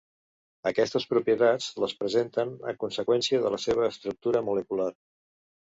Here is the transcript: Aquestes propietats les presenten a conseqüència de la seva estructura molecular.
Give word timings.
Aquestes 0.69 1.05
propietats 1.11 1.67
les 1.83 1.93
presenten 1.99 2.55
a 2.73 2.75
conseqüència 2.85 3.45
de 3.47 3.55
la 3.57 3.63
seva 3.69 3.87
estructura 3.93 4.45
molecular. 4.51 4.93